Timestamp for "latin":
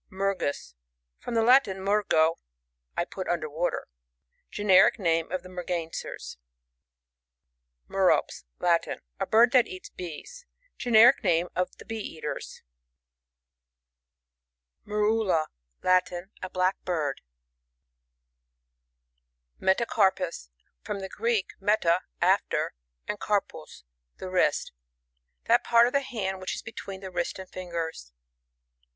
1.43-1.77, 8.67-9.01, 15.83-16.31